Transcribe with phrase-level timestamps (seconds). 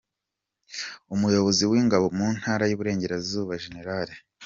[1.15, 3.77] Umuyobozi w’Ingabo mu ntara y’Iburengarazuba Gen.